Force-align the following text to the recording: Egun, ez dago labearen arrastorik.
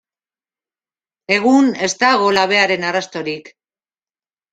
Egun, 1.35 1.69
ez 1.87 1.89
dago 2.03 2.31
labearen 2.37 2.87
arrastorik. 2.93 3.53